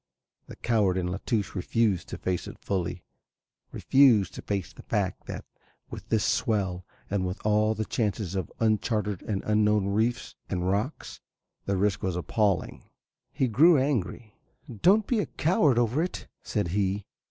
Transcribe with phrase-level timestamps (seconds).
[0.47, 3.03] The coward in La Touche refused to face it fully,
[3.71, 5.45] refused to face the fact that
[5.91, 11.19] with this swell and with all the chances of uncharted and unknown reefs and rocks
[11.67, 12.89] the risk was appalling.
[13.31, 14.33] He grew angry.
[14.81, 17.05] "Don't be a coward over it," said he.